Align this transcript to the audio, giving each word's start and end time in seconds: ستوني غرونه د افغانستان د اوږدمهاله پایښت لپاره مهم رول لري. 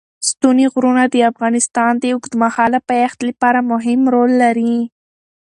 ستوني 0.29 0.65
غرونه 0.73 1.03
د 1.13 1.15
افغانستان 1.31 1.91
د 1.97 2.03
اوږدمهاله 2.13 2.79
پایښت 2.89 3.19
لپاره 3.29 3.59
مهم 3.71 4.01
رول 4.13 4.31
لري. 4.43 4.75